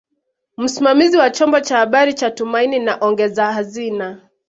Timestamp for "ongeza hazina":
3.05-4.21